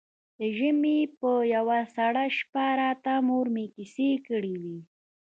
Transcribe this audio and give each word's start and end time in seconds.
د 0.39 0.41
ژمي 0.57 0.99
په 1.19 1.31
يوه 1.55 1.79
سړه 1.95 2.25
شپه 2.37 2.65
راته 2.81 3.13
مور 3.27 3.45
مې 3.55 3.65
کيسې 3.75 4.09
کړې 4.27 4.53
وې. 4.61 4.77